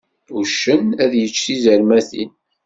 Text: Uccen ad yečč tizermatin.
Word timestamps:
Uccen 0.39 0.83
ad 1.03 1.11
yečč 1.19 1.37
tizermatin. 1.45 2.31